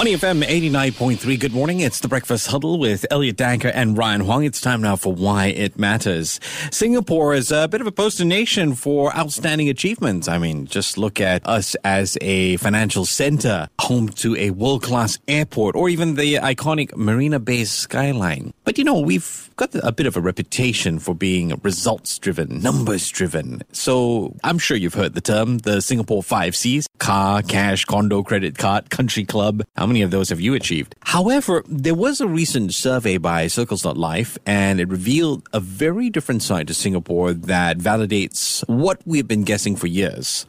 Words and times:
Money 0.00 0.14
FM 0.14 0.42
89.3. 0.42 1.38
Good 1.38 1.52
morning. 1.52 1.80
It's 1.80 2.00
the 2.00 2.08
Breakfast 2.08 2.46
Huddle 2.46 2.78
with 2.78 3.04
Elliot 3.10 3.36
Danker 3.36 3.70
and 3.74 3.98
Ryan 3.98 4.22
Huang. 4.22 4.44
It's 4.44 4.58
time 4.58 4.80
now 4.80 4.96
for 4.96 5.12
Why 5.12 5.48
It 5.48 5.78
Matters. 5.78 6.40
Singapore 6.70 7.34
is 7.34 7.52
a 7.52 7.68
bit 7.68 7.82
of 7.82 7.86
a 7.86 7.92
poster 7.92 8.24
nation 8.24 8.74
for 8.74 9.14
outstanding 9.14 9.68
achievements. 9.68 10.26
I 10.26 10.38
mean, 10.38 10.64
just 10.64 10.96
look 10.96 11.20
at 11.20 11.46
us 11.46 11.74
as 11.84 12.16
a 12.22 12.56
financial 12.56 13.04
center, 13.04 13.68
home 13.78 14.08
to 14.08 14.34
a 14.36 14.52
world-class 14.52 15.18
airport, 15.28 15.76
or 15.76 15.90
even 15.90 16.14
the 16.14 16.36
iconic 16.36 16.96
Marina 16.96 17.38
Bay 17.38 17.64
skyline. 17.64 18.54
But 18.64 18.78
you 18.78 18.84
know, 18.84 19.00
we've 19.00 19.50
got 19.56 19.74
a 19.74 19.92
bit 19.92 20.06
of 20.06 20.16
a 20.16 20.20
reputation 20.22 20.98
for 20.98 21.14
being 21.14 21.60
results 21.62 22.18
driven, 22.18 22.62
numbers 22.62 23.10
driven. 23.10 23.60
So 23.72 24.34
I'm 24.44 24.56
sure 24.56 24.78
you've 24.78 24.94
heard 24.94 25.12
the 25.12 25.20
term, 25.20 25.58
the 25.58 25.82
Singapore 25.82 26.22
five 26.22 26.56
C's 26.56 26.86
car, 26.96 27.42
cash, 27.42 27.84
condo, 27.84 28.22
credit 28.22 28.56
card, 28.56 28.88
country 28.88 29.24
club. 29.24 29.62
How 29.76 29.89
many 29.90 30.02
of 30.02 30.12
those 30.12 30.28
have 30.28 30.40
you 30.40 30.54
achieved? 30.54 30.94
However, 31.00 31.64
there 31.66 31.96
was 31.96 32.20
a 32.20 32.28
recent 32.28 32.72
survey 32.72 33.18
by 33.18 33.48
Circles.life 33.48 34.38
and 34.46 34.80
it 34.80 34.88
revealed 34.88 35.48
a 35.52 35.58
very 35.58 36.08
different 36.10 36.42
side 36.42 36.68
to 36.68 36.74
Singapore 36.74 37.32
that 37.32 37.78
validates 37.78 38.66
what 38.68 39.00
we've 39.04 39.26
been 39.26 39.42
guessing 39.42 39.74
for 39.74 39.88
years 39.88 40.46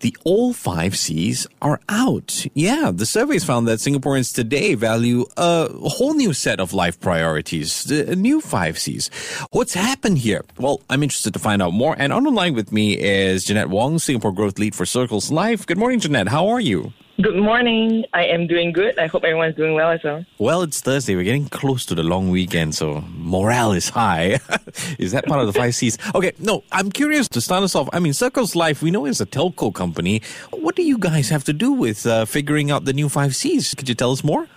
the 0.00 0.16
all 0.24 0.52
five 0.52 0.96
C's 0.96 1.46
are 1.62 1.80
out. 1.88 2.46
Yeah, 2.54 2.90
the 2.92 3.06
surveys 3.06 3.44
found 3.44 3.68
that 3.68 3.78
Singaporeans 3.78 4.34
today 4.34 4.74
value 4.74 5.26
a 5.36 5.68
whole 5.68 6.14
new 6.14 6.32
set 6.32 6.58
of 6.58 6.72
life 6.72 6.98
priorities, 6.98 7.84
the 7.84 8.16
new 8.16 8.40
five 8.40 8.78
C's. 8.78 9.10
What's 9.50 9.74
happened 9.74 10.18
here? 10.18 10.44
Well, 10.58 10.80
I'm 10.90 11.02
interested 11.02 11.32
to 11.34 11.38
find 11.38 11.62
out 11.62 11.72
more. 11.72 11.94
And 11.98 12.12
on 12.12 12.24
the 12.24 12.30
line 12.30 12.54
with 12.54 12.72
me 12.72 12.98
is 12.98 13.44
Jeanette 13.44 13.68
Wong, 13.68 13.98
Singapore 13.98 14.32
Growth 14.32 14.58
Lead 14.58 14.74
for 14.74 14.86
Circles 14.86 15.30
Life. 15.30 15.66
Good 15.66 15.78
morning, 15.78 16.00
Jeanette. 16.00 16.28
How 16.28 16.48
are 16.48 16.60
you? 16.60 16.92
Good 17.22 17.36
morning. 17.36 18.06
I 18.14 18.24
am 18.26 18.46
doing 18.46 18.72
good. 18.72 18.98
I 18.98 19.06
hope 19.06 19.24
everyone's 19.24 19.54
doing 19.54 19.74
well 19.74 19.90
as 19.90 20.00
well. 20.02 20.24
Well, 20.38 20.62
it's 20.62 20.80
Thursday. 20.80 21.16
We're 21.16 21.24
getting 21.24 21.48
close 21.48 21.84
to 21.86 21.94
the 21.94 22.02
long 22.02 22.30
weekend, 22.30 22.74
so 22.74 23.04
morale 23.10 23.72
is 23.72 23.90
high. 23.90 24.38
is 24.98 25.12
that 25.12 25.26
part 25.26 25.40
of 25.40 25.46
the 25.46 25.52
five 25.52 25.74
C's? 25.74 25.98
Okay, 26.14 26.32
no, 26.38 26.64
I'm 26.72 26.90
curious 26.90 27.28
to 27.30 27.42
start 27.42 27.62
us 27.62 27.74
off. 27.74 27.90
I 27.92 27.98
mean, 27.98 28.14
Circles 28.14 28.56
Life, 28.56 28.80
we 28.80 28.90
know 28.90 29.04
it's 29.04 29.20
a 29.20 29.26
telco 29.26 29.74
company. 29.74 30.22
What 30.50 30.76
do 30.76 30.82
you 30.82 30.96
guys 30.96 31.28
have 31.28 31.44
to 31.44 31.52
do 31.52 31.72
with 31.72 32.06
uh, 32.06 32.24
figuring 32.24 32.70
out 32.70 32.86
the 32.86 32.94
new 32.94 33.10
five 33.10 33.36
C's? 33.36 33.74
Could 33.74 33.88
you 33.88 33.94
tell 33.94 34.12
us 34.12 34.24
more? 34.24 34.48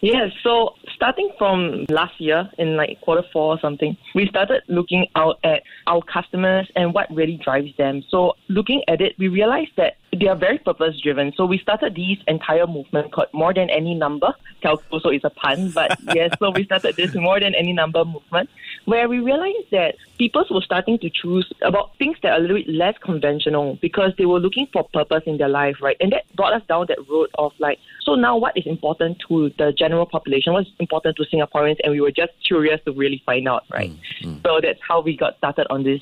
Yes, 0.00 0.30
so 0.42 0.76
starting 0.94 1.30
from 1.36 1.84
last 1.90 2.18
year 2.18 2.48
in 2.56 2.76
like 2.78 2.98
quarter 3.02 3.24
four 3.30 3.56
or 3.56 3.60
something, 3.60 3.94
we 4.14 4.26
started 4.28 4.62
looking 4.68 5.06
out 5.16 5.38
at 5.44 5.64
our 5.86 6.00
customers 6.00 6.70
and 6.76 6.94
what 6.94 7.14
really 7.14 7.38
drives 7.44 7.76
them. 7.76 8.02
So 8.08 8.36
looking 8.48 8.82
at 8.88 9.02
it, 9.02 9.16
we 9.18 9.28
realized 9.28 9.72
that 9.76 9.96
they 10.20 10.28
are 10.28 10.36
very 10.36 10.58
purpose 10.58 11.00
driven. 11.00 11.32
So 11.36 11.46
we 11.46 11.58
started 11.58 11.94
this 11.96 12.18
entire 12.28 12.66
movement 12.66 13.12
called 13.12 13.28
More 13.32 13.54
Than 13.54 13.70
Any 13.70 13.94
Number. 13.94 14.34
Telco, 14.62 15.00
so 15.00 15.08
it's 15.08 15.24
a 15.24 15.30
pun, 15.30 15.70
but 15.70 15.98
yes, 16.14 16.36
so 16.38 16.50
we 16.50 16.64
started 16.64 16.96
this 16.96 17.14
More 17.14 17.40
Than 17.40 17.54
Any 17.54 17.72
Number 17.72 18.04
movement 18.04 18.50
where 18.84 19.08
we 19.08 19.18
realized 19.18 19.70
that 19.70 19.94
people 20.18 20.44
were 20.50 20.60
starting 20.62 20.98
to 20.98 21.10
choose 21.10 21.50
about 21.62 21.96
things 21.98 22.16
that 22.22 22.32
are 22.32 22.38
a 22.38 22.40
little 22.40 22.56
bit 22.56 22.68
less 22.68 22.96
conventional 22.98 23.78
because 23.80 24.12
they 24.18 24.26
were 24.26 24.40
looking 24.40 24.66
for 24.72 24.84
purpose 24.92 25.22
in 25.26 25.38
their 25.38 25.48
life, 25.48 25.76
right? 25.80 25.96
And 26.00 26.12
that 26.12 26.24
brought 26.34 26.52
us 26.52 26.62
down 26.68 26.86
that 26.88 26.98
road 27.08 27.30
of 27.38 27.52
like, 27.58 27.78
so 28.02 28.14
now 28.14 28.36
what 28.36 28.56
is 28.56 28.66
important 28.66 29.18
to 29.28 29.50
the 29.58 29.72
general 29.72 30.06
population? 30.06 30.52
What's 30.52 30.70
important 30.78 31.16
to 31.16 31.24
Singaporeans? 31.24 31.76
And 31.82 31.92
we 31.92 32.00
were 32.00 32.10
just 32.10 32.32
curious 32.46 32.80
to 32.84 32.92
really 32.92 33.22
find 33.24 33.46
out, 33.48 33.64
right? 33.72 33.92
Mm-hmm. 34.22 34.38
So 34.44 34.60
that's 34.62 34.80
how 34.86 35.00
we 35.00 35.16
got 35.16 35.36
started 35.38 35.66
on 35.70 35.84
this. 35.84 36.00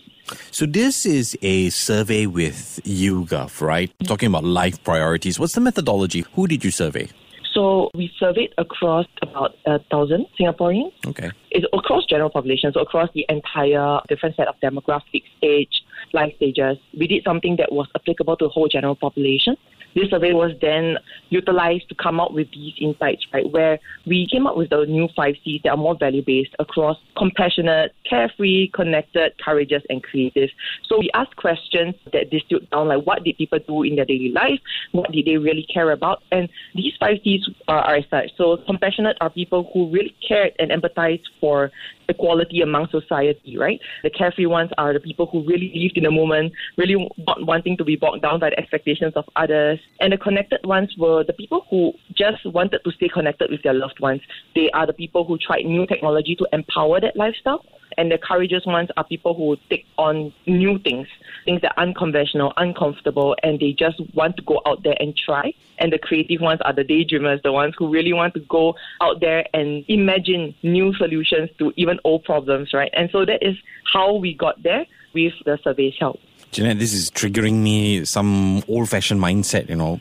So 0.50 0.66
this 0.66 1.06
is 1.06 1.36
a 1.42 1.70
survey 1.70 2.26
with 2.26 2.80
YouGov, 2.84 3.60
right? 3.60 3.90
Talking 4.08 4.28
about 4.28 4.44
life 4.44 4.82
priorities. 4.84 5.38
What's 5.38 5.52
the 5.52 5.60
methodology? 5.60 6.24
Who 6.32 6.46
did 6.46 6.64
you 6.64 6.70
survey? 6.70 7.10
So 7.52 7.90
we 7.92 8.10
surveyed 8.18 8.54
across 8.56 9.04
about 9.20 9.54
a 9.66 9.80
thousand 9.90 10.24
Singaporeans. 10.40 10.92
Okay. 11.06 11.30
It's 11.50 11.66
across 11.74 12.06
general 12.06 12.30
population, 12.30 12.72
so 12.72 12.80
across 12.80 13.10
the 13.12 13.26
entire 13.28 14.00
different 14.08 14.36
set 14.36 14.48
of 14.48 14.54
demographics, 14.62 15.28
age, 15.42 15.82
life 16.14 16.32
stages. 16.36 16.78
We 16.98 17.06
did 17.06 17.22
something 17.22 17.56
that 17.56 17.70
was 17.70 17.86
applicable 17.94 18.38
to 18.38 18.46
the 18.46 18.48
whole 18.48 18.66
general 18.66 18.96
population. 18.96 19.58
This 19.94 20.10
survey 20.10 20.32
was 20.32 20.52
then 20.60 20.96
utilized 21.30 21.88
to 21.88 21.94
come 21.94 22.20
up 22.20 22.32
with 22.32 22.50
these 22.52 22.74
insights, 22.80 23.26
right? 23.32 23.50
Where 23.50 23.78
we 24.06 24.26
came 24.30 24.46
up 24.46 24.56
with 24.56 24.70
the 24.70 24.84
new 24.86 25.08
five 25.16 25.34
C's 25.44 25.60
that 25.64 25.70
are 25.70 25.76
more 25.76 25.96
value 25.98 26.22
based 26.24 26.54
across 26.58 26.96
compassionate, 27.16 27.94
carefree, 28.08 28.70
connected, 28.74 29.32
courageous, 29.44 29.82
and 29.88 30.02
creative. 30.02 30.50
So 30.88 30.98
we 30.98 31.10
asked 31.14 31.36
questions 31.36 31.94
that 32.12 32.30
distilled 32.30 32.68
down 32.70 32.88
like 32.88 33.04
what 33.04 33.24
did 33.24 33.36
people 33.36 33.58
do 33.66 33.82
in 33.82 33.96
their 33.96 34.04
daily 34.04 34.30
life, 34.30 34.60
what 34.92 35.10
did 35.12 35.26
they 35.26 35.36
really 35.36 35.66
care 35.72 35.90
about, 35.90 36.22
and 36.30 36.48
these 36.74 36.92
five 37.00 37.18
C's 37.24 37.48
are, 37.66 37.80
are 37.80 37.96
as 37.96 38.04
such. 38.10 38.30
So 38.36 38.58
compassionate 38.66 39.16
are 39.20 39.30
people 39.30 39.70
who 39.72 39.90
really 39.90 40.14
cared 40.26 40.52
and 40.58 40.70
empathized 40.70 41.24
for 41.40 41.70
equality 42.08 42.60
among 42.60 42.88
society, 42.88 43.58
right? 43.58 43.80
The 44.02 44.10
carefree 44.10 44.46
ones 44.46 44.70
are 44.78 44.92
the 44.92 45.00
people 45.00 45.26
who 45.26 45.44
really 45.44 45.72
lived 45.74 45.96
in 45.96 46.04
the 46.04 46.10
moment, 46.10 46.52
really 46.76 47.08
not 47.26 47.46
wanting 47.46 47.76
to 47.76 47.84
be 47.84 47.96
bogged 47.96 48.22
down 48.22 48.40
by 48.40 48.50
the 48.50 48.58
expectations 48.58 49.12
of 49.14 49.24
others. 49.36 49.78
And 50.00 50.12
the 50.12 50.18
connected 50.18 50.64
ones 50.64 50.94
were 50.98 51.24
the 51.24 51.32
people 51.32 51.66
who 51.70 51.92
just 52.14 52.44
wanted 52.46 52.80
to 52.84 52.90
stay 52.92 53.08
connected 53.08 53.50
with 53.50 53.62
their 53.62 53.74
loved 53.74 54.00
ones. 54.00 54.22
They 54.54 54.70
are 54.70 54.86
the 54.86 54.92
people 54.92 55.24
who 55.24 55.38
tried 55.38 55.66
new 55.66 55.86
technology 55.86 56.34
to 56.36 56.46
empower 56.52 57.00
that 57.00 57.16
lifestyle. 57.16 57.64
And 57.96 58.12
the 58.12 58.18
courageous 58.18 58.64
ones 58.66 58.90
are 58.96 59.04
people 59.04 59.34
who 59.34 59.56
take 59.70 59.86
on 59.96 60.32
new 60.46 60.78
things, 60.78 61.08
things 61.44 61.62
that 61.62 61.72
are 61.76 61.82
unconventional, 61.82 62.52
uncomfortable, 62.56 63.34
and 63.42 63.58
they 63.58 63.72
just 63.72 64.00
want 64.14 64.36
to 64.36 64.42
go 64.42 64.60
out 64.66 64.82
there 64.84 64.96
and 65.00 65.16
try. 65.16 65.52
And 65.78 65.92
the 65.92 65.98
creative 65.98 66.40
ones 66.40 66.60
are 66.64 66.72
the 66.72 66.84
daydreamers, 66.84 67.42
the 67.42 67.52
ones 67.52 67.74
who 67.76 67.88
really 67.88 68.12
want 68.12 68.34
to 68.34 68.40
go 68.40 68.74
out 69.00 69.20
there 69.20 69.46
and 69.54 69.84
imagine 69.88 70.54
new 70.62 70.94
solutions 70.94 71.50
to 71.58 71.72
even 71.76 71.97
old 72.04 72.24
problems, 72.24 72.72
right? 72.72 72.90
And 72.92 73.10
so 73.10 73.24
that 73.24 73.42
is 73.42 73.56
how 73.92 74.14
we 74.14 74.34
got 74.34 74.62
there 74.62 74.86
with 75.14 75.32
the 75.44 75.58
survey's 75.62 75.94
help. 75.98 76.20
Jeanette, 76.50 76.78
this 76.78 76.94
is 76.94 77.10
triggering 77.10 77.62
me 77.62 78.04
some 78.06 78.62
old 78.68 78.88
fashioned 78.88 79.20
mindset, 79.20 79.68
you 79.68 79.76
know. 79.76 80.00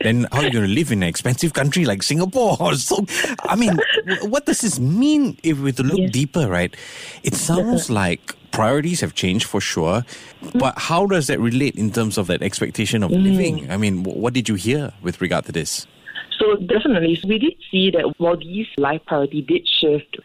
Then 0.00 0.26
how 0.32 0.38
are 0.38 0.44
you 0.44 0.50
going 0.50 0.66
to 0.66 0.72
live 0.72 0.90
in 0.90 1.02
an 1.02 1.08
expensive 1.08 1.52
country 1.52 1.84
like 1.84 2.02
Singapore? 2.02 2.56
So, 2.74 3.04
I 3.44 3.56
mean, 3.56 3.78
what 4.22 4.46
does 4.46 4.62
this 4.62 4.80
mean 4.80 5.36
if 5.42 5.58
we 5.58 5.72
to 5.72 5.82
look 5.82 5.98
yes. 5.98 6.10
deeper, 6.10 6.48
right? 6.48 6.74
It 7.22 7.34
sounds 7.34 7.90
like 7.90 8.34
priorities 8.50 9.00
have 9.00 9.14
changed 9.14 9.46
for 9.46 9.60
sure, 9.60 10.04
but 10.54 10.78
how 10.78 11.06
does 11.06 11.26
that 11.26 11.38
relate 11.38 11.76
in 11.76 11.90
terms 11.90 12.18
of 12.18 12.26
that 12.28 12.42
expectation 12.42 13.02
of 13.02 13.10
mm. 13.10 13.22
living? 13.22 13.70
I 13.70 13.76
mean, 13.76 14.02
what 14.04 14.32
did 14.32 14.48
you 14.48 14.54
hear 14.54 14.92
with 15.02 15.20
regard 15.20 15.44
to 15.46 15.52
this? 15.52 15.86
So 16.38 16.56
definitely, 16.56 17.20
we 17.26 17.38
did 17.38 17.54
see 17.70 17.90
that 17.90 18.14
while 18.18 18.36
these 18.36 18.66
life 18.76 19.02
priority 19.06 19.42
did 19.42 19.68
shift, 19.68 20.18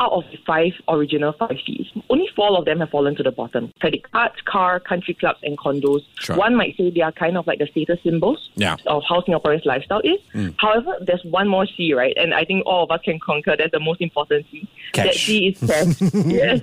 out 0.00 0.12
of 0.12 0.24
the 0.30 0.38
five 0.46 0.72
original 0.88 1.32
five 1.32 1.56
Cs, 1.66 1.86
only 2.10 2.28
four 2.34 2.56
of 2.58 2.64
them 2.64 2.80
have 2.80 2.90
fallen 2.90 3.16
to 3.16 3.22
the 3.22 3.30
bottom. 3.30 3.72
Credit 3.80 4.10
cards, 4.10 4.36
car, 4.44 4.80
country 4.80 5.14
clubs, 5.14 5.40
and 5.42 5.58
condos. 5.58 6.02
Sure. 6.20 6.36
One 6.36 6.56
might 6.56 6.76
say 6.76 6.90
they 6.90 7.00
are 7.00 7.12
kind 7.12 7.36
of 7.36 7.46
like 7.46 7.58
the 7.58 7.66
status 7.66 7.98
symbols 8.02 8.50
yeah. 8.54 8.76
of 8.86 9.02
how 9.08 9.20
Singaporeans' 9.22 9.64
lifestyle 9.64 10.00
is. 10.00 10.20
Mm. 10.34 10.54
However, 10.58 10.96
there's 11.00 11.24
one 11.24 11.48
more 11.48 11.66
C, 11.66 11.92
right? 11.94 12.14
And 12.16 12.34
I 12.34 12.44
think 12.44 12.64
all 12.66 12.84
of 12.84 12.90
us 12.90 13.00
can 13.04 13.18
conquer. 13.18 13.56
That's 13.56 13.72
the 13.72 13.80
most 13.80 14.00
important 14.00 14.46
C. 14.50 14.68
Cash. 14.92 15.04
That 15.04 15.14
C 15.14 15.46
is 15.48 15.60
cash. 15.60 16.12
yes. 16.26 16.60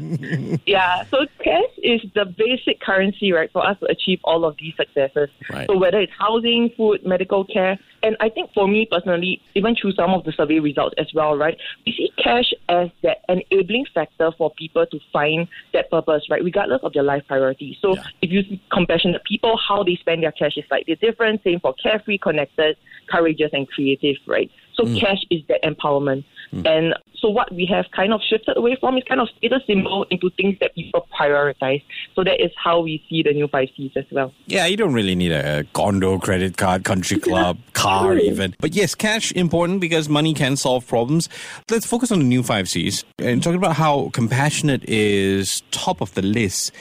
Yeah. 0.66 1.04
So 1.06 1.26
cash 1.44 1.72
is 1.84 2.02
the 2.14 2.26
basic 2.26 2.80
currency, 2.80 3.32
right, 3.32 3.52
for 3.52 3.66
us 3.66 3.80
to 3.80 3.86
achieve 3.88 4.20
all 4.24 4.46
of 4.46 4.56
these 4.60 4.74
successes. 4.76 5.30
Right. 5.52 5.68
So 5.68 5.78
whether 5.78 6.00
it's 6.00 6.14
housing, 6.18 6.72
food, 6.76 7.06
medical 7.06 7.46
care, 7.46 7.80
and 8.06 8.16
I 8.20 8.30
think 8.30 8.54
for 8.54 8.68
me 8.68 8.88
personally, 8.90 9.42
even 9.56 9.76
through 9.76 9.94
some 9.94 10.12
of 10.12 10.24
the 10.24 10.32
survey 10.32 10.60
results 10.60 10.94
as 11.00 11.08
well, 11.16 11.36
right, 11.36 11.58
we 11.86 11.92
see 11.92 12.12
cash 12.24 12.54
as 12.70 12.90
that 13.02 13.18
enabling 13.28 13.86
factor 13.94 14.32
for 14.38 14.52
people 14.52 14.86
to 14.86 15.00
find 15.12 15.48
that 15.74 15.90
purpose, 15.90 16.24
right, 16.30 16.44
regardless 16.44 16.82
of 16.84 16.94
their 16.94 17.04
life 17.04 17.24
priorities. 17.28 17.78
So 17.82 17.96
yeah. 17.96 18.04
if 18.22 18.32
you 18.32 18.44
see 18.44 18.62
compassionate 18.72 19.24
people, 19.24 19.58
how 19.58 19.84
they 19.84 19.96
spend 19.96 20.22
their 20.22 20.32
cash 20.32 20.56
is 20.56 20.66
slightly 20.68 20.96
different. 20.96 21.44
Same 21.44 21.60
for 21.60 21.74
carefree, 21.82 22.20
connected, 22.20 22.78
courageous, 23.10 23.50
and 23.54 23.68
creative, 23.68 24.18
right? 24.28 24.52
So 24.76 24.84
mm. 24.84 25.00
cash 25.00 25.26
is 25.32 25.42
that 25.48 25.64
empowerment. 25.64 26.26
Mm. 26.54 26.68
And 26.68 26.94
so 27.26 27.32
what 27.32 27.52
we 27.52 27.66
have 27.66 27.86
kind 27.90 28.14
of 28.14 28.22
shifted 28.22 28.56
away 28.56 28.78
from 28.80 28.98
is 28.98 29.04
kind 29.06 29.20
of 29.20 29.28
status 29.36 29.64
symbol 29.66 30.06
into 30.12 30.30
things 30.38 30.56
that 30.60 30.76
people 30.76 31.08
prioritize. 31.20 31.82
So 32.14 32.24
that 32.24 32.40
is 32.40 32.52
how 32.56 32.82
we 32.82 33.04
see 33.10 33.24
the 33.24 33.34
new 33.34 33.48
five 33.48 33.70
C's 33.76 33.92
as 33.96 34.06
well. 34.12 34.32
Yeah, 34.46 34.68
you 34.68 34.78
don't 34.78 34.94
really 34.94 35.16
need 35.16 35.32
a 35.32 35.64
condo, 35.74 36.20
credit 36.20 36.56
card, 36.58 36.84
country 36.84 37.20
club, 37.20 37.58
car 37.74 38.16
even. 38.16 38.56
But 38.60 38.76
yes, 38.76 38.94
cash 38.94 39.32
important 39.32 39.82
because 39.82 40.08
money 40.08 40.36
can 40.36 40.56
solve 40.56 40.86
problems. 40.86 41.28
Let's 41.72 41.88
focus 41.88 42.12
on 42.12 42.20
the 42.20 42.26
new 42.26 42.44
five 42.44 42.70
C's 42.70 43.04
and 43.18 43.42
talking 43.42 43.58
about 43.58 43.76
how 43.76 44.12
compassionate 44.14 44.88
is 44.88 45.64
top 45.72 46.02
of 46.02 46.14
the 46.14 46.22
list. 46.22 46.72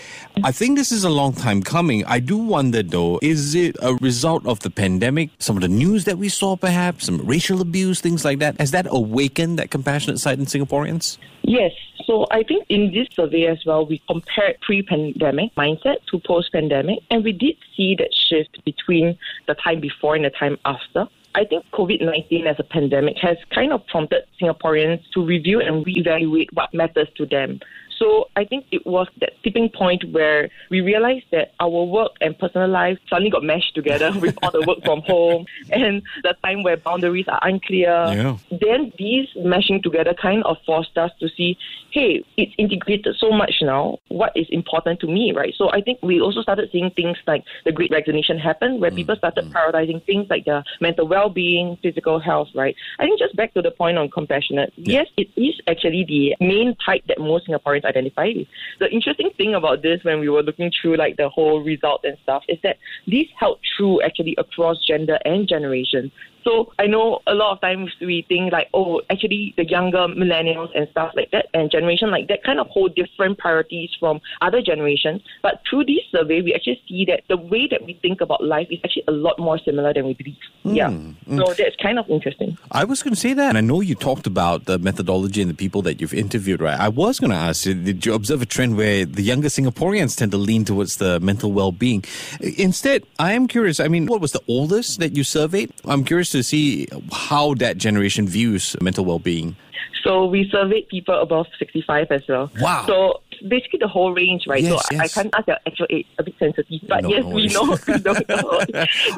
I 0.42 0.52
think 0.52 0.76
this 0.76 0.92
is 0.92 1.04
a 1.04 1.10
long 1.10 1.32
time 1.32 1.62
coming. 1.62 2.04
I 2.04 2.18
do 2.18 2.36
wonder 2.36 2.82
though, 2.82 3.18
is 3.22 3.54
it 3.54 3.76
a 3.80 3.94
result 3.94 4.46
of 4.46 4.60
the 4.60 4.68
pandemic, 4.68 5.30
some 5.38 5.56
of 5.56 5.62
the 5.62 5.68
news 5.68 6.04
that 6.04 6.18
we 6.18 6.28
saw 6.28 6.54
perhaps, 6.54 7.06
some 7.06 7.18
racial 7.18 7.62
abuse, 7.62 8.02
things 8.02 8.26
like 8.26 8.40
that? 8.40 8.60
Has 8.60 8.72
that 8.72 8.86
awakened 8.90 9.58
that 9.58 9.70
compassionate 9.70 10.20
side 10.20 10.33
in 10.38 10.46
Singaporeans? 10.46 11.18
Yes. 11.42 11.72
So 12.04 12.26
I 12.30 12.42
think 12.42 12.66
in 12.68 12.92
this 12.92 13.08
survey 13.14 13.46
as 13.46 13.64
well, 13.64 13.86
we 13.86 14.02
compared 14.08 14.60
pre-pandemic 14.60 15.54
mindset 15.54 16.04
to 16.10 16.20
post-pandemic, 16.20 17.00
and 17.10 17.24
we 17.24 17.32
did 17.32 17.56
see 17.76 17.94
that 17.96 18.14
shift 18.14 18.62
between 18.64 19.18
the 19.46 19.54
time 19.54 19.80
before 19.80 20.14
and 20.14 20.24
the 20.24 20.30
time 20.30 20.58
after. 20.64 21.08
I 21.34 21.44
think 21.44 21.64
COVID 21.72 22.00
19 22.00 22.46
as 22.46 22.56
a 22.60 22.62
pandemic 22.62 23.16
has 23.18 23.36
kind 23.52 23.72
of 23.72 23.84
prompted 23.88 24.22
Singaporeans 24.40 25.02
to 25.14 25.24
review 25.24 25.60
and 25.60 25.84
reevaluate 25.84 26.52
what 26.52 26.72
matters 26.72 27.08
to 27.16 27.26
them. 27.26 27.60
So 27.98 28.28
I 28.36 28.44
think 28.44 28.66
it 28.70 28.86
was 28.86 29.08
that 29.20 29.32
tipping 29.42 29.68
point 29.68 30.04
where 30.12 30.50
we 30.70 30.80
realized 30.80 31.26
that 31.32 31.52
our 31.60 31.84
work 31.84 32.12
and 32.20 32.38
personal 32.38 32.68
life 32.68 32.98
suddenly 33.08 33.30
got 33.30 33.42
meshed 33.42 33.74
together 33.74 34.12
with 34.20 34.36
all 34.42 34.50
the 34.50 34.64
work 34.66 34.84
from 34.84 35.02
home 35.02 35.46
and 35.70 36.02
the 36.22 36.34
time 36.44 36.62
where 36.62 36.76
boundaries 36.76 37.26
are 37.28 37.40
unclear. 37.42 37.90
Yeah. 37.90 38.36
Then 38.50 38.92
these 38.98 39.28
meshing 39.38 39.82
together 39.82 40.14
kind 40.20 40.42
of 40.44 40.56
forced 40.66 40.96
us 40.98 41.10
to 41.20 41.28
see, 41.28 41.56
hey, 41.90 42.24
it's 42.36 42.52
integrated 42.58 43.16
so 43.18 43.30
much 43.30 43.54
now. 43.62 43.98
What 44.08 44.32
is 44.34 44.46
important 44.50 45.00
to 45.00 45.06
me, 45.06 45.32
right? 45.32 45.54
So 45.56 45.70
I 45.70 45.80
think 45.80 46.00
we 46.02 46.20
also 46.20 46.42
started 46.42 46.70
seeing 46.72 46.90
things 46.90 47.16
like 47.26 47.44
the 47.64 47.72
great 47.72 47.90
resignation 47.90 48.38
happen 48.38 48.80
where 48.80 48.90
mm, 48.90 48.96
people 48.96 49.16
started 49.16 49.44
mm. 49.44 49.52
prioritizing 49.52 50.04
things 50.04 50.26
like 50.28 50.44
their 50.44 50.64
mental 50.80 51.06
well 51.06 51.28
being, 51.28 51.78
physical 51.82 52.18
health, 52.18 52.48
right? 52.54 52.74
I 52.98 53.04
think 53.04 53.18
just 53.18 53.36
back 53.36 53.54
to 53.54 53.62
the 53.62 53.70
point 53.70 53.98
on 53.98 54.10
compassionate, 54.10 54.72
yes, 54.76 55.06
it 55.16 55.28
is 55.36 55.60
actually 55.68 56.04
the 56.04 56.34
main 56.44 56.76
type 56.84 57.02
that 57.08 57.18
most 57.18 57.48
Singaporeans 57.48 57.83
identify 57.84 58.32
with. 58.34 58.46
The 58.80 58.90
interesting 58.90 59.30
thing 59.36 59.54
about 59.54 59.82
this 59.82 60.00
when 60.02 60.20
we 60.20 60.28
were 60.28 60.42
looking 60.42 60.70
through 60.80 60.96
like 60.96 61.16
the 61.16 61.28
whole 61.28 61.62
result 61.62 62.00
and 62.04 62.16
stuff 62.22 62.42
is 62.48 62.58
that 62.62 62.76
these 63.06 63.28
held 63.38 63.58
true 63.76 64.02
actually 64.02 64.34
across 64.38 64.84
gender 64.86 65.18
and 65.24 65.48
generation. 65.48 66.10
So 66.44 66.72
I 66.78 66.86
know 66.86 67.20
a 67.26 67.34
lot 67.34 67.52
of 67.52 67.60
times 67.60 67.90
we 68.00 68.24
think 68.28 68.52
like, 68.52 68.68
oh, 68.74 69.00
actually 69.10 69.54
the 69.56 69.64
younger 69.64 70.06
millennials 70.08 70.68
and 70.74 70.88
stuff 70.90 71.12
like 71.16 71.30
that 71.32 71.46
and 71.54 71.70
generation 71.70 72.10
like 72.10 72.28
that 72.28 72.44
kind 72.44 72.60
of 72.60 72.66
hold 72.68 72.94
different 72.94 73.38
priorities 73.38 73.90
from 73.98 74.20
other 74.42 74.60
generations. 74.60 75.22
But 75.42 75.62
through 75.68 75.86
this 75.86 76.04
survey, 76.12 76.42
we 76.42 76.54
actually 76.54 76.82
see 76.88 77.04
that 77.06 77.22
the 77.28 77.36
way 77.36 77.66
that 77.70 77.84
we 77.84 77.94
think 78.02 78.20
about 78.20 78.44
life 78.44 78.68
is 78.70 78.78
actually 78.84 79.04
a 79.08 79.12
lot 79.12 79.38
more 79.38 79.58
similar 79.58 79.92
than 79.94 80.06
we 80.06 80.14
believe. 80.14 80.36
Hmm, 80.62 80.74
yeah. 80.74 80.90
Hmm. 80.90 81.38
So 81.38 81.54
that's 81.54 81.76
kind 81.82 81.98
of 81.98 82.08
interesting. 82.08 82.58
I 82.70 82.84
was 82.84 83.02
going 83.02 83.14
to 83.14 83.20
say 83.20 83.32
that, 83.34 83.48
and 83.50 83.58
I 83.58 83.60
know 83.60 83.80
you 83.80 83.94
talked 83.94 84.26
about 84.26 84.66
the 84.66 84.78
methodology 84.78 85.40
and 85.40 85.50
the 85.50 85.54
people 85.54 85.82
that 85.82 86.00
you've 86.00 86.14
interviewed, 86.14 86.60
right? 86.60 86.78
I 86.78 86.88
was 86.88 87.18
going 87.18 87.30
to 87.30 87.36
ask 87.36 87.66
you, 87.66 87.74
did 87.74 88.04
you 88.04 88.14
observe 88.14 88.42
a 88.42 88.46
trend 88.46 88.76
where 88.76 89.04
the 89.04 89.22
younger 89.22 89.48
Singaporeans 89.48 90.16
tend 90.16 90.32
to 90.32 90.38
lean 90.38 90.64
towards 90.64 90.96
the 90.96 91.20
mental 91.20 91.52
well 91.52 91.72
being? 91.72 92.04
Instead, 92.40 93.04
I 93.18 93.32
am 93.32 93.48
curious. 93.48 93.80
I 93.80 93.88
mean, 93.88 94.06
what 94.06 94.20
was 94.20 94.32
the 94.32 94.42
oldest 94.48 95.00
that 95.00 95.16
you 95.16 95.24
surveyed? 95.24 95.72
I'm 95.84 96.04
curious 96.04 96.33
to 96.34 96.42
see 96.42 96.86
how 97.12 97.54
that 97.62 97.78
generation 97.78 98.26
views 98.28 98.74
mental 98.82 99.04
well 99.04 99.18
being. 99.22 99.56
So 100.02 100.26
we 100.26 100.46
surveyed 100.52 100.88
people 100.88 101.16
above 101.18 101.46
65 101.58 102.08
as 102.10 102.22
well. 102.28 102.50
Wow. 102.60 102.84
So 102.86 103.22
basically 103.48 103.78
the 103.80 103.88
whole 103.88 104.12
range, 104.12 104.42
right? 104.46 104.62
Yes, 104.62 104.72
so 104.72 104.76
I- 104.76 104.94
yes. 104.96 105.00
I 105.00 105.08
can't 105.22 105.34
ask 105.34 105.46
their 105.46 105.58
actual 105.66 105.86
age, 105.88 106.06
a 106.18 106.22
bit 106.22 106.34
sensitive. 106.38 106.80
But 106.86 107.04
No, 107.04 107.08
yes, 107.08 107.22
no 107.24 107.30
we 107.38 107.46
know. 107.48 107.62
we 107.88 107.94
know. 108.04 108.12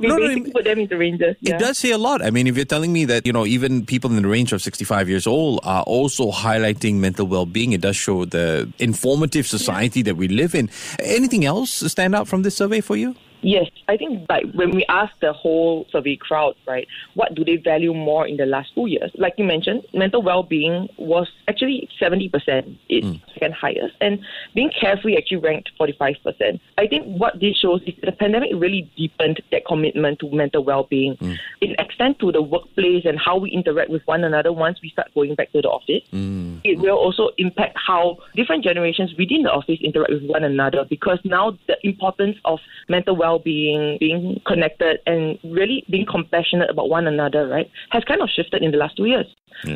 we 0.00 0.08
No, 0.08 0.14
no, 0.14 0.16
basically 0.28 0.50
it- 0.50 0.54
put 0.54 0.64
them 0.64 0.78
into 0.78 0.96
ranges. 0.96 1.34
It 1.42 1.48
yeah. 1.50 1.58
does 1.58 1.78
say 1.78 1.90
a 1.90 1.98
lot. 1.98 2.22
I 2.22 2.30
mean, 2.30 2.46
if 2.46 2.54
you're 2.54 2.64
telling 2.76 2.92
me 2.92 3.04
that, 3.06 3.26
you 3.26 3.32
know, 3.32 3.44
even 3.46 3.84
people 3.84 4.10
in 4.14 4.22
the 4.22 4.28
range 4.28 4.52
of 4.52 4.62
65 4.62 5.08
years 5.08 5.26
old 5.26 5.58
are 5.64 5.82
also 5.82 6.30
highlighting 6.30 6.96
mental 7.02 7.26
well 7.26 7.46
being, 7.46 7.72
it 7.72 7.80
does 7.80 7.96
show 7.96 8.24
the 8.24 8.70
informative 8.78 9.44
society 9.48 10.02
that 10.02 10.16
we 10.16 10.28
live 10.28 10.54
in. 10.54 10.70
Anything 11.00 11.44
else 11.44 11.70
stand 11.90 12.14
out 12.14 12.28
from 12.28 12.42
this 12.42 12.54
survey 12.56 12.80
for 12.80 12.94
you? 12.96 13.16
Yes, 13.42 13.66
I 13.88 13.96
think 13.96 14.26
like 14.28 14.44
when 14.52 14.70
we 14.70 14.84
ask 14.88 15.12
the 15.20 15.32
whole 15.32 15.86
survey 15.90 16.16
crowd, 16.16 16.54
right, 16.66 16.86
what 17.14 17.34
do 17.34 17.44
they 17.44 17.56
value 17.56 17.94
more 17.94 18.26
in 18.26 18.36
the 18.36 18.46
last 18.46 18.74
two 18.74 18.86
years? 18.86 19.10
Like 19.14 19.34
you 19.38 19.44
mentioned, 19.44 19.84
mental 19.94 20.22
well-being 20.22 20.88
was 20.98 21.28
actually 21.48 21.88
seventy 21.98 22.28
percent, 22.28 22.66
it's 22.88 23.06
hmm. 23.06 23.14
second 23.34 23.54
highest, 23.54 23.94
and 24.00 24.20
being 24.54 24.70
carefree 24.70 25.16
actually 25.16 25.38
ranked 25.38 25.70
forty-five 25.76 26.16
percent. 26.24 26.60
I 26.78 26.86
think 26.86 27.06
what 27.06 27.38
this 27.40 27.56
shows 27.56 27.82
is 27.86 27.94
the 28.02 28.12
pandemic 28.12 28.50
really 28.54 28.90
deepened 28.96 29.42
that 29.52 29.66
commitment 29.66 30.18
to 30.20 30.30
mental 30.30 30.64
well-being. 30.64 31.16
Hmm. 31.16 31.34
It 31.60 31.76
extends 31.78 32.18
to 32.18 32.32
the 32.32 32.42
workplace 32.42 33.04
and 33.04 33.18
how 33.18 33.36
we 33.38 33.50
interact 33.50 33.90
with 33.90 34.02
one 34.06 34.24
another 34.24 34.52
once 34.52 34.80
we 34.82 34.90
start 34.90 35.12
going 35.14 35.34
back 35.34 35.52
to 35.52 35.62
the 35.62 35.68
office. 35.68 36.02
Hmm. 36.10 36.58
It 36.64 36.78
will 36.78 36.96
also 36.96 37.30
impact 37.38 37.76
how 37.76 38.18
different 38.34 38.64
generations 38.64 39.14
within 39.18 39.42
the 39.42 39.52
office 39.52 39.78
interact 39.82 40.12
with 40.12 40.24
one 40.24 40.44
another 40.44 40.84
because 40.88 41.18
now 41.24 41.56
the 41.66 41.76
importance 41.82 42.36
of 42.44 42.58
mental 42.88 43.16
well-being, 43.26 43.98
being 43.98 44.40
connected, 44.46 45.00
and 45.06 45.38
really 45.44 45.84
being 45.90 46.06
compassionate 46.06 46.70
about 46.70 46.88
one 46.88 47.06
another, 47.06 47.48
right, 47.48 47.68
has 47.90 48.04
kind 48.04 48.22
of 48.22 48.28
shifted 48.28 48.62
in 48.62 48.70
the 48.70 48.78
last 48.78 48.96
two 48.96 49.06
years. 49.06 49.26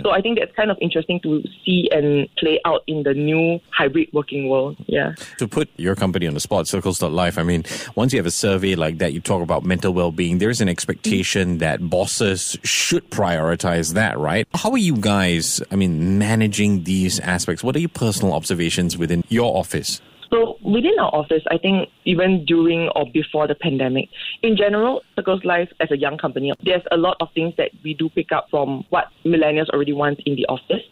So 0.02 0.10
I 0.10 0.20
think 0.20 0.38
that's 0.38 0.54
kind 0.54 0.70
of 0.70 0.76
interesting 0.80 1.20
to 1.20 1.42
see 1.64 1.88
and 1.90 2.28
play 2.36 2.60
out 2.66 2.82
in 2.86 3.02
the 3.02 3.14
new 3.14 3.58
hybrid 3.70 4.08
working 4.12 4.48
world. 4.48 4.76
Yeah. 4.86 5.14
To 5.38 5.48
put 5.48 5.70
your 5.76 5.96
company 5.96 6.26
on 6.26 6.34
the 6.34 6.40
spot, 6.40 6.68
Circles.life, 6.68 7.38
I 7.38 7.42
mean, 7.42 7.64
once 7.94 8.12
you 8.12 8.18
have 8.18 8.26
a 8.26 8.30
survey 8.30 8.74
like 8.74 8.98
that, 8.98 9.14
you 9.14 9.20
talk 9.20 9.42
about 9.42 9.64
mental 9.64 9.94
well 9.94 10.12
being, 10.12 10.36
there's 10.36 10.60
an 10.60 10.68
expectation 10.68 11.58
that 11.58 11.88
bosses 11.88 12.58
should 12.62 13.10
prioritize 13.10 13.94
that, 13.94 14.18
right? 14.18 14.46
How 14.54 14.70
are 14.70 14.78
you 14.78 14.96
guys, 14.96 15.62
I 15.70 15.76
mean, 15.76 16.18
managing 16.18 16.84
these 16.84 17.18
aspects? 17.18 17.64
What 17.64 17.74
are 17.74 17.80
your 17.80 17.88
personal 17.88 18.34
observations 18.34 18.98
within 18.98 19.24
your 19.28 19.56
office? 19.56 20.02
So 20.30 20.58
within 20.62 20.96
our 21.00 21.12
office, 21.12 21.42
I 21.50 21.58
think 21.58 21.88
even 22.04 22.44
during 22.44 22.88
or 22.90 23.04
before 23.12 23.48
the 23.48 23.54
pandemic, 23.56 24.08
in 24.42 24.56
general, 24.56 25.02
Circles 25.16 25.44
Life 25.44 25.70
as 25.80 25.90
a 25.90 25.98
young 25.98 26.18
company, 26.18 26.52
there's 26.62 26.82
a 26.92 26.96
lot 26.96 27.16
of 27.20 27.28
things 27.34 27.54
that 27.58 27.70
we 27.82 27.94
do 27.94 28.08
pick 28.10 28.30
up 28.30 28.48
from 28.48 28.84
what 28.90 29.08
millennials 29.24 29.68
already 29.70 29.92
want 29.92 30.20
in 30.26 30.36
the 30.36 30.46
office. 30.46 30.82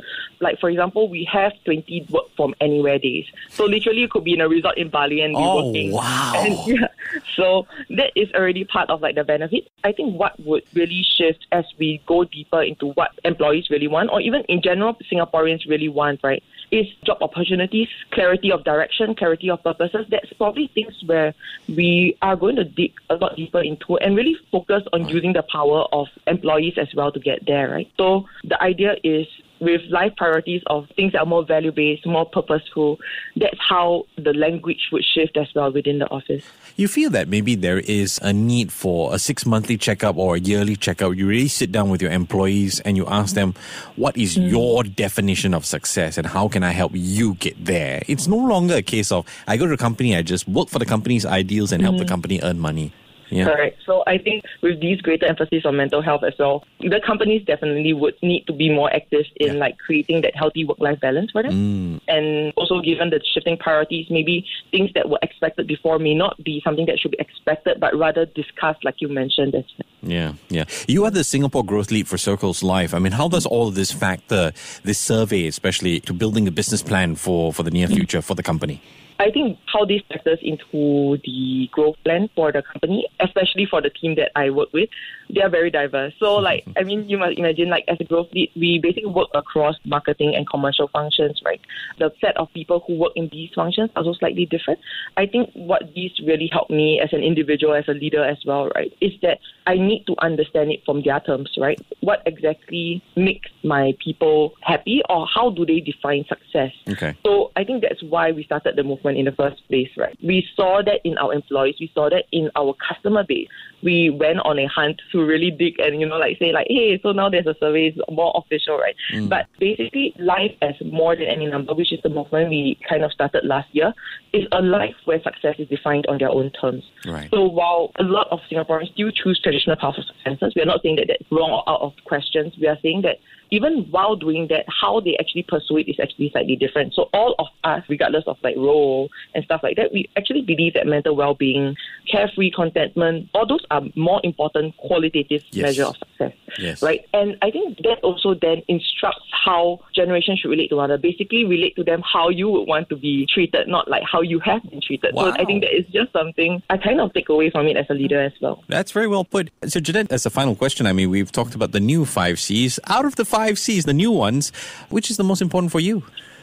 Like 0.41 0.59
for 0.59 0.69
example, 0.71 1.09
we 1.09 1.25
have 1.33 1.53
20 1.65 2.09
work 2.11 2.25
from 2.37 2.55
anywhere 2.61 2.99
days. 2.99 3.27
So 3.51 3.65
literally, 3.65 4.01
you 4.01 4.09
could 4.09 4.25
be 4.25 4.35
in 4.35 4.41
a 4.41 4.49
resort 4.49 4.77
in 4.77 4.89
Bali 4.89 5.21
and 5.21 5.33
be 5.35 5.39
Oh, 5.41 5.65
working. 5.67 5.93
wow. 5.93 6.33
And 6.45 6.59
yeah, 6.67 6.89
so 7.37 7.67
that 7.91 8.13
is 8.17 8.31
already 8.33 8.65
part 8.65 8.91
of 8.91 9.01
like 9.03 9.15
the 9.15 9.25
benefit. 9.25 9.69
I 9.85 9.93
think 9.93 10.19
what 10.19 10.39
would 10.45 10.65
really 10.75 11.05
shift 11.17 11.47
as 11.53 11.65
we 11.79 12.01
go 12.07 12.25
deeper 12.25 12.63
into 12.63 12.87
what 12.89 13.11
employees 13.25 13.71
really 13.71 13.89
want, 13.89 14.11
or 14.11 14.21
even 14.21 14.43
in 14.49 14.63
general, 14.63 14.97
Singaporeans 15.11 15.69
really 15.69 15.89
want, 15.89 16.21
right? 16.25 16.43
Is 16.71 16.87
job 17.05 17.19
opportunities, 17.23 17.89
clarity 18.13 18.53
of 18.53 18.63
direction, 18.65 19.15
clarity 19.15 19.49
of 19.49 19.63
purposes. 19.63 20.07
That's 20.11 20.31
probably 20.35 20.71
things 20.75 20.93
where 21.07 21.35
we 21.67 22.17
are 22.21 22.37
going 22.37 22.57
to 22.57 22.65
dig 22.65 22.93
a 23.09 23.15
lot 23.15 23.37
deeper 23.37 23.61
into 23.61 23.97
and 23.97 24.15
really 24.15 24.37
focus 24.53 24.83
on 24.93 25.09
using 25.09 25.33
the 25.33 25.43
power 25.51 25.87
of 25.93 26.09
employees 26.27 26.75
as 26.77 26.89
well 26.95 27.11
to 27.13 27.21
get 27.21 27.47
there, 27.47 27.71
right? 27.71 27.91
So 27.97 28.27
the 28.45 28.63
idea 28.63 28.97
is 29.03 29.27
with 29.61 29.81
life 29.91 30.13
priorities 30.17 30.63
of 30.67 30.89
things 30.97 31.13
that 31.13 31.21
are 31.21 31.27
more 31.27 31.45
value 31.45 31.73
based, 31.73 32.07
more 32.07 32.27
purposeful, 32.27 32.99
that's 33.37 33.59
how 33.69 34.05
the 34.17 34.33
language 34.33 34.89
would 34.93 35.05
shift 35.05 35.37
as 35.37 35.49
well 35.55 35.73
within 35.73 35.99
the 35.99 36.09
office. 36.11 36.45
You 36.77 36.87
feel 36.87 37.11
that 37.11 37.29
maybe 37.29 37.55
there 37.55 37.79
is 37.79 38.21
a 38.23 38.33
need 38.33 38.71
for 38.73 39.13
a 39.15 39.19
six 39.19 39.45
monthly 39.45 39.77
checkup 39.77 40.17
or 40.17 40.37
a 40.37 40.39
yearly 40.39 40.77
checkup. 40.77 41.17
You 41.17 41.27
really 41.27 41.49
sit 41.49 41.73
down 41.73 41.91
with 41.91 42.01
your 42.01 42.13
employees 42.13 42.81
and 42.81 42.97
you 42.97 43.07
ask 43.07 43.35
them, 43.35 43.55
what 43.97 44.17
is 44.17 44.37
mm. 44.37 44.49
your 44.49 44.85
definition 44.85 45.55
of 45.55 45.65
success 45.65 46.19
and 46.19 46.27
how 46.27 46.49
can 46.49 46.63
I 46.63 46.71
help 46.71 46.93
you 46.95 47.35
get 47.35 47.65
there? 47.65 48.03
It's 48.07 48.29
no 48.29 48.37
longer 48.37 48.77
a 48.77 48.83
case 48.83 49.11
of 49.11 49.27
I 49.47 49.57
go 49.57 49.67
to 49.67 49.75
a 49.75 49.77
company, 49.77 50.17
I 50.17 50.23
just 50.23 50.47
work 50.49 50.69
for 50.69 50.79
the 50.79 50.87
company's 50.87 51.27
ideals 51.27 51.73
and 51.73 51.83
help 51.83 51.97
the 51.97 52.05
mm-hmm. 52.05 52.09
company 52.09 52.41
earn 52.43 52.59
money. 52.59 52.93
Yeah. 53.31 53.45
Correct. 53.45 53.79
So 53.85 54.03
I 54.07 54.19
think 54.19 54.45
with 54.63 54.81
these 54.81 55.01
greater 55.01 55.27
emphasis 55.27 55.65
on 55.65 55.77
mental 55.77 56.03
health 56.03 56.23
as 56.25 56.35
well, 56.39 56.65
the 56.81 57.01
companies 57.05 57.45
definitely 57.47 57.93
would 57.93 58.15
need 58.23 58.47
to 58.47 58.53
be 58.53 58.71
more 58.71 58.93
active 58.95 59.27
in 59.37 59.55
Yeah. 59.55 59.61
like 59.61 59.79
creating 59.79 60.23
that 60.23 60.35
healthy 60.35 60.65
work-life 60.65 61.01
balance 61.01 61.31
for 61.31 61.43
them. 61.43 61.53
Mm. 61.53 62.01
And 62.09 62.53
also 62.57 62.81
given 62.81 63.11
the 63.11 63.21
shifting 63.35 63.57
priorities, 63.57 64.07
maybe 64.11 64.47
things 64.71 64.91
that 64.95 65.09
were 65.09 65.19
expected 65.23 65.67
before 65.67 65.99
may 65.99 66.15
not 66.15 66.43
be 66.43 66.61
something 66.65 66.87
that 66.87 66.99
should 66.99 67.11
be 67.13 67.19
expected, 67.21 67.81
but 67.81 67.97
rather 67.97 68.27
discussed, 68.27 68.85
like 68.85 69.01
you 69.01 69.09
mentioned. 69.09 69.55
As 69.55 69.65
Yeah, 70.03 70.33
yeah. 70.49 70.65
You 70.87 71.05
are 71.05 71.11
the 71.11 71.25
Singapore 71.25 71.65
growth 71.65 71.91
lead 71.91 72.09
for 72.09 72.19
Circles 72.19 72.63
Life. 72.63 72.95
I 72.95 72.99
mean, 72.99 73.13
how 73.13 73.29
does 73.29 73.47
all 73.47 73.69
of 73.69 73.75
this 73.75 73.93
factor, 73.93 74.53
this 74.85 74.99
survey 74.99 75.47
especially, 75.47 76.01
to 76.01 76.13
building 76.13 76.49
a 76.49 76.51
business 76.51 76.83
plan 76.83 77.15
for, 77.17 77.53
for 77.53 77.63
the 77.63 77.71
near 77.71 77.89
future 77.89 78.23
for 78.23 78.35
the 78.35 78.43
company? 78.43 78.81
I 79.21 79.31
think 79.31 79.59
how 79.67 79.85
this 79.85 80.01
factors 80.09 80.39
into 80.43 81.19
the 81.25 81.69
growth 81.73 81.97
plan 82.05 82.29
for 82.37 82.53
the 82.53 82.63
company, 82.63 83.07
especially 83.21 83.67
for 83.67 83.83
the 83.83 83.91
team 83.91 84.15
that 84.15 84.31
I 84.37 84.51
work 84.51 84.73
with, 84.73 84.89
they 85.29 85.43
are 85.43 85.51
very 85.51 85.71
diverse. 85.71 86.15
So, 86.21 86.37
like, 86.49 86.65
I 86.77 86.85
mean, 86.85 87.09
you 87.09 87.19
must 87.19 87.37
imagine, 87.37 87.69
like, 87.69 87.85
as 87.89 87.97
a 88.01 88.05
growth 88.05 88.29
lead, 88.33 88.53
we 88.55 88.79
basically 88.81 89.11
work 89.11 89.29
across 89.35 89.75
marketing 89.85 90.35
and 90.37 90.49
commercial 90.49 90.89
functions, 90.89 91.41
right? 91.45 91.61
The 91.99 92.13
set 92.21 92.37
of 92.37 92.53
people 92.55 92.85
who 92.87 92.97
work 92.97 93.13
in 93.17 93.29
these 93.33 93.51
functions 93.55 93.91
are 93.97 94.05
also 94.05 94.17
slightly 94.19 94.47
different. 94.47 94.79
I 95.17 95.27
think 95.27 95.51
what 95.55 95.83
these 95.95 96.13
really 96.25 96.49
helped 96.53 96.71
me 96.71 97.01
as 97.01 97.13
an 97.13 97.23
individual, 97.23 97.75
as 97.75 97.89
a 97.89 97.95
leader 97.95 98.23
as 98.25 98.39
well, 98.47 98.69
right, 98.77 98.93
is 99.01 99.13
that 99.23 99.39
I 99.67 99.75
need 99.75 100.07
to 100.07 100.15
understand 100.23 100.71
it 100.71 100.85
from 100.85 101.03
their 101.03 101.21
terms, 101.21 101.51
right? 101.59 101.81
What 102.01 102.23
exactly 102.25 103.03
makes 103.17 103.51
my 103.65 103.95
people 104.03 104.55
happy, 104.63 105.03
or 105.11 105.27
how 105.27 105.51
do 105.51 105.67
they 105.67 105.81
define 105.81 106.25
success? 106.29 106.73
Okay. 106.89 107.17
So 107.27 107.51
I 107.57 107.65
think 107.65 107.83
that's 107.83 108.03
why 108.03 108.31
we 108.31 108.45
started 108.45 108.77
the 108.77 108.85
movement 108.85 109.08
in 109.17 109.25
the 109.25 109.33
first 109.33 109.67
place, 109.69 109.89
right? 109.97 110.17
We 110.23 110.47
saw 110.55 110.83
that 110.85 111.01
in 111.05 111.17
our 111.19 111.33
employees, 111.33 111.77
we 111.81 111.91
saw 111.95 112.11
that 112.11 112.25
in 112.33 112.51
our 112.57 112.75
customer 112.87 113.25
base. 113.25 113.49
We 113.83 114.11
went 114.11 114.41
on 114.41 114.59
a 114.59 114.67
hunt 114.67 115.01
to 115.13 115.25
really 115.25 115.51
dig 115.51 115.79
and, 115.79 116.01
you 116.01 116.09
know, 116.09 116.17
like 116.17 116.39
say 116.39 116.53
like, 116.53 116.67
hey, 116.69 116.99
so 117.03 117.13
now 117.13 117.29
there's 117.29 117.47
a 117.47 117.55
survey, 117.61 117.89
it's 117.89 117.99
more 118.11 118.33
official, 118.35 118.77
right? 118.77 118.97
Mm. 119.15 119.29
But 119.29 119.47
basically, 119.61 120.15
life 120.19 120.53
as 120.63 120.75
more 120.85 121.15
than 121.15 121.27
any 121.27 121.47
number, 121.47 121.75
which 121.75 121.93
is 121.93 122.01
the 122.03 122.09
movement 122.09 122.51
we 122.51 122.79
kind 122.89 123.05
of 123.05 123.13
started 123.13 123.45
last 123.45 123.69
year, 123.73 123.95
is 124.33 124.47
a 124.53 124.61
life 124.61 124.97
where 125.05 125.23
success 125.23 125.55
is 125.59 125.69
defined 125.69 126.07
on 126.09 126.19
their 126.19 126.31
own 126.31 126.51
terms. 126.61 126.85
Right. 127.07 127.29
So 127.31 127.45
while 127.45 127.93
a 127.97 128.03
lot 128.03 128.27
of 128.31 128.41
Singaporeans 128.51 128.93
still 128.93 129.11
choose 129.13 129.41
traditional 129.41 129.77
paths 129.77 129.99
of 129.99 130.05
success, 130.05 130.53
we 130.57 130.63
are 130.63 130.67
not 130.67 130.83
saying 130.83 130.97
that 130.97 131.07
that's 131.09 131.31
wrong 131.31 131.51
or 131.51 131.69
out 131.69 131.81
of 131.81 131.93
questions. 132.05 132.55
We 132.61 132.67
are 132.67 132.79
saying 132.83 133.03
that 133.03 133.19
even 133.51 133.87
while 133.91 134.17
doing 134.17 134.49
that, 134.49 134.65
how 134.69 135.01
they 135.01 135.17
actually 135.19 135.45
pursue 135.45 135.79
it 135.79 135.89
is 135.89 135.97
actually 136.01 136.31
slightly 136.31 136.57
different. 136.57 136.95
So 136.95 137.09
all 137.13 137.35
of 137.39 137.47
us, 137.65 137.83
regardless 137.89 138.25
of 138.27 138.37
like 138.43 138.57
role 138.57 139.09
and 139.35 139.45
stuff 139.45 139.61
like 139.63 139.77
that, 139.77 139.93
we 139.93 140.09
actually 140.17 140.43
believe 140.43 140.75
that 140.75 140.87
mental 140.87 141.17
well-being, 141.17 141.77
carefree 142.11 142.51
contentment, 142.51 143.29
all 143.35 143.47
those 143.47 143.65
are 143.71 143.83
more 143.97 144.21
important 144.25 144.77
qualitative 144.77 145.43
yes. 145.51 145.63
measure 145.63 145.85
of 145.85 145.97
success. 145.97 146.33
Yes. 146.59 146.83
Right. 146.83 147.05
And 147.13 147.37
I 147.43 147.51
think 147.51 147.79
that 147.79 147.99
also 148.03 148.35
then 148.35 148.63
instructs 148.69 149.25
how 149.45 149.81
generations 149.95 150.41
should 150.41 150.51
relate 150.51 150.69
to 150.69 150.77
one 150.77 150.87
another. 150.87 151.01
Basically 151.01 151.45
relate 151.45 151.77
to 151.77 151.85
them 151.85 152.03
how 152.11 152.29
you 152.29 152.49
would 152.49 152.67
want 152.67 152.89
to 152.89 152.97
be 152.97 153.27
treated, 153.33 153.69
not 153.69 153.89
like 153.89 154.03
how 154.11 154.23
you 154.23 154.41
have 154.41 154.63
been 154.69 154.81
treated. 154.81 155.15
Wow. 155.15 155.25
So 155.25 155.31
I 155.39 155.45
think 155.45 155.63
that 155.63 155.77
is 155.77 155.87
just 155.93 156.13
something 156.13 156.63
I 156.71 156.77
kind 156.77 157.01
of 157.01 157.13
take 157.13 157.29
away 157.29 157.51
from 157.51 157.67
it 157.67 157.77
as 157.77 157.87
a 157.91 157.95
leader 157.95 158.21
as 158.21 158.33
well. 158.41 158.65
That's 158.69 158.93
very 158.93 159.07
well 159.07 159.25
put. 159.25 159.51
So 159.67 159.81
Jeanette, 159.81 160.11
as 160.11 160.27
a 160.27 160.31
final 160.31 160.55
question, 160.55 160.87
I 160.87 160.93
mean 160.93 161.11
we've 161.11 161.31
talked 161.31 161.55
about 161.55 161.73
the 161.73 161.81
new 161.81 162.05
five 162.05 162.41
C's. 162.41 162.81
Out 162.89 163.05
of 163.05 163.17
the 163.17 163.25
five 163.25 163.38
C's, 163.47 163.85
the 163.85 163.95
new 163.95 164.11
ones, 164.11 164.51
which 164.89 165.11
is 165.11 165.17
the 165.17 165.25
most 165.25 165.43
important 165.43 165.73
for 165.73 165.81
you? 165.81 166.03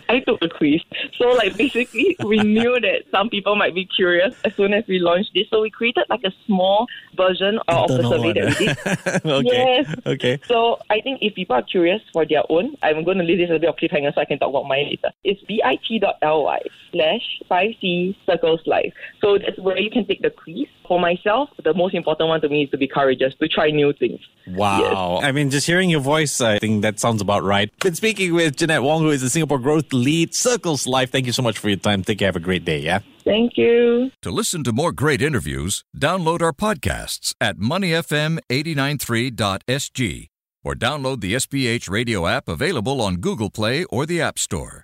I 0.10 0.20
took 0.20 0.40
the 0.40 0.50
quiz. 0.50 0.82
So 1.18 1.30
like 1.30 1.58
basically 1.58 2.16
we 2.24 2.38
knew 2.56 2.80
that 2.80 3.04
some 3.12 3.30
people 3.30 3.56
might 3.56 3.74
be 3.74 3.86
curious 3.86 4.36
as 4.44 4.54
soon 4.56 4.74
as 4.74 4.84
we 4.88 5.00
launched 5.00 5.32
this. 5.34 5.48
So 5.50 5.62
we 5.62 5.70
created 5.70 6.06
like 6.10 6.24
a 6.24 6.32
small 6.46 6.88
version 7.16 7.60
uh, 7.68 7.84
of 7.84 7.90
the 7.90 8.04
survey 8.04 8.34
that 8.34 8.60
we 8.60 8.66
did. 8.66 9.25
okay. 9.25 9.84
Yes. 9.86 9.96
Okay. 10.06 10.40
So 10.48 10.80
I 10.90 11.02
think 11.02 11.20
if 11.22 11.36
people 11.36 11.56
are 11.56 11.64
curious 11.64 12.02
for 12.14 12.25
their 12.25 12.44
own, 12.50 12.75
I'm 12.84 13.04
going 13.04 13.18
to 13.18 13.24
leave 13.24 13.40
this 13.40 13.50
a 13.50 13.60
bit 13.60 13.70
of 13.70 13.75
cliffhanger 13.75 14.14
so 14.14 14.22
I 14.22 14.25
can 14.25 14.40
talk 14.40 14.50
about 14.50 14.68
mine 14.68 14.90
later. 14.90 15.12
It's 15.24 15.42
bit.ly 15.44 16.60
slash 16.92 17.42
5C 17.50 18.16
circles 18.25 18.62
life. 18.66 18.94
So 19.22 19.38
that's 19.38 19.58
where 19.60 19.78
you 19.78 19.90
can 19.90 20.06
take 20.06 20.22
the 20.22 20.30
quiz. 20.30 20.68
For 20.88 21.00
myself, 21.00 21.50
the 21.63 21.74
most 21.74 21.96
important 21.96 22.30
one 22.30 22.42
to 22.42 22.50
me 22.50 22.63
is 22.63 22.70
to 22.72 22.77
be 22.77 22.88
courageous, 22.88 23.34
to 23.39 23.48
try 23.48 23.72
new 23.72 23.94
things. 23.94 24.20
Wow. 24.48 25.15
Yes. 25.15 25.24
I 25.25 25.32
mean, 25.32 25.50
just 25.50 25.65
hearing 25.65 25.89
your 25.89 26.01
voice, 26.01 26.39
I 26.42 26.60
think 26.60 26.84
that 26.84 27.00
sounds 27.00 27.22
about 27.22 27.44
right. 27.44 27.72
Been 27.80 27.96
speaking 27.96 28.34
with 28.34 28.58
Jeanette 28.58 28.84
Wong, 28.84 29.01
who 29.01 29.10
is 29.10 29.22
the 29.22 29.30
Singapore 29.30 29.60
Growth 29.60 29.92
Lead 29.92 30.36
Circles 30.36 30.86
Life. 30.86 31.12
Thank 31.12 31.25
you 31.25 31.32
so 31.32 31.42
much 31.42 31.58
for 31.58 31.70
your 31.70 31.77
time. 31.77 32.04
Take 32.04 32.20
care. 32.20 32.27
Have 32.27 32.36
a 32.36 32.39
great 32.39 32.65
day. 32.65 32.80
Yeah. 32.80 33.00
Thank 33.24 33.58
you. 33.58 34.12
To 34.22 34.30
listen 34.30 34.63
to 34.65 34.72
more 34.72 34.92
great 34.92 35.22
interviews, 35.22 35.84
download 35.98 36.42
our 36.42 36.54
podcasts 36.54 37.34
at 37.42 37.58
moneyfm893.sg 37.58 40.27
or 40.63 40.74
download 40.74 41.22
the 41.22 41.34
SPH 41.36 41.89
radio 41.89 42.27
app 42.27 42.48
available 42.48 43.01
on 43.01 43.15
Google 43.15 43.50
Play 43.50 43.84
or 43.86 44.06
the 44.06 44.22
App 44.22 44.38
Store. 44.38 44.84